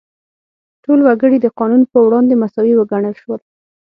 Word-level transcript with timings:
ټول 0.83 0.99
وګړي 1.07 1.37
د 1.41 1.47
قانون 1.59 1.81
په 1.91 1.97
وړاندې 2.05 2.33
مساوي 2.41 2.73
وګڼل 2.77 3.15
شول. 3.21 3.39